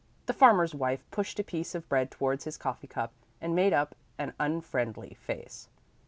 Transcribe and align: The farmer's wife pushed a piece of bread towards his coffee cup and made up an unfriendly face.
The 0.25 0.33
farmer's 0.33 0.73
wife 0.73 1.03
pushed 1.11 1.37
a 1.37 1.43
piece 1.43 1.75
of 1.75 1.87
bread 1.87 2.09
towards 2.09 2.45
his 2.45 2.57
coffee 2.57 2.87
cup 2.87 3.11
and 3.39 3.53
made 3.53 3.71
up 3.71 3.93
an 4.17 4.33
unfriendly 4.39 5.13
face. 5.13 5.69